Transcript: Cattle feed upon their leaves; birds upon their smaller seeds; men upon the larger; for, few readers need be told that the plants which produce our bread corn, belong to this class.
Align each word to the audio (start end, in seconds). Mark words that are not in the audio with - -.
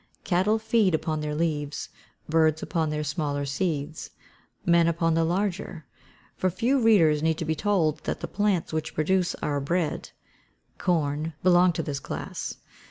Cattle 0.23 0.57
feed 0.57 0.95
upon 0.95 1.21
their 1.21 1.35
leaves; 1.35 1.89
birds 2.27 2.63
upon 2.63 2.89
their 2.89 3.03
smaller 3.03 3.45
seeds; 3.45 4.09
men 4.65 4.87
upon 4.87 5.13
the 5.13 5.23
larger; 5.23 5.85
for, 6.35 6.49
few 6.49 6.81
readers 6.81 7.21
need 7.21 7.45
be 7.45 7.53
told 7.53 7.99
that 8.05 8.19
the 8.19 8.27
plants 8.27 8.73
which 8.73 8.95
produce 8.95 9.35
our 9.43 9.59
bread 9.59 10.09
corn, 10.79 11.33
belong 11.43 11.71
to 11.73 11.83
this 11.83 11.99
class. 11.99 12.55